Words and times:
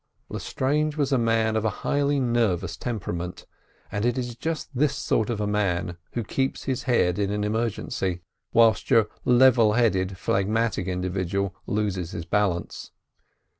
Lestrange 0.29 0.97
was 0.97 1.11
a 1.13 1.17
man 1.19 1.55
of 1.55 1.63
a 1.63 1.69
highly 1.85 2.19
nervous 2.19 2.75
temperament, 2.75 3.45
and 3.91 4.03
it 4.03 4.17
is 4.17 4.35
just 4.35 4.75
this 4.75 4.95
sort 4.95 5.29
of 5.29 5.47
man 5.47 5.95
who 6.13 6.23
keeps 6.23 6.63
his 6.63 6.81
head 6.89 7.19
in 7.19 7.29
an 7.29 7.43
emergency, 7.43 8.23
whilst 8.51 8.89
your 8.89 9.09
level 9.25 9.73
headed, 9.73 10.17
phlegmatic 10.17 10.87
individual 10.87 11.53
loses 11.67 12.13
his 12.13 12.25
balance. 12.25 12.89